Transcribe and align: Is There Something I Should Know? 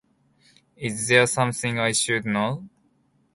Is 0.77 1.07
There 1.09 1.27
Something 1.27 1.77
I 1.77 1.91
Should 1.91 2.25
Know? 2.25 2.67